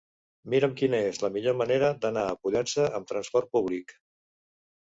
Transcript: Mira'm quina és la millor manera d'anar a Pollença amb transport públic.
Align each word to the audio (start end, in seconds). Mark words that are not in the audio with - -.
Mira'm 0.53 0.71
quina 0.79 1.01
és 1.09 1.19
la 1.25 1.29
millor 1.35 1.57
manera 1.59 1.91
d'anar 2.05 2.25
a 2.31 2.39
Pollença 2.47 2.89
amb 3.01 3.11
transport 3.13 3.55
públic. 3.59 3.95